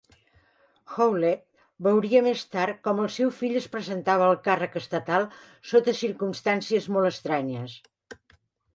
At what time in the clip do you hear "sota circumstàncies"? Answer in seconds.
5.75-6.93